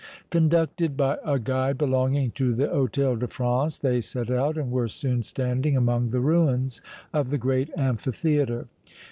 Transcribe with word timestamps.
Conducted 0.31 0.97
by 0.97 1.19
a 1.23 1.37
guide 1.37 1.77
belonging 1.77 2.31
to 2.31 2.55
the 2.55 2.65
Hôtel 2.69 3.19
de 3.19 3.27
France, 3.27 3.77
they 3.77 4.01
set 4.01 4.31
out 4.31 4.57
and 4.57 4.71
were 4.71 4.87
soon 4.87 5.21
standing 5.21 5.77
among 5.77 6.09
the 6.09 6.19
ruins 6.21 6.81
of 7.13 7.29
the 7.29 7.37
great 7.37 7.69
amphitheatre. 7.77 8.65